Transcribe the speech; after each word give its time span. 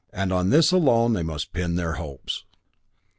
And 0.11 0.33
on 0.33 0.49
this 0.49 0.71
alone 0.71 1.13
they 1.13 1.21
must 1.21 1.53
pin 1.53 1.75
their 1.75 1.93
hopes. 1.93 2.43